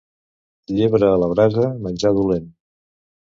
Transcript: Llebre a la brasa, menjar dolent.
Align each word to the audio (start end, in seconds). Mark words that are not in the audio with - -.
Llebre 0.77 1.09
a 1.17 1.19
la 1.23 1.27
brasa, 1.33 1.67
menjar 1.85 2.13
dolent. 2.21 2.49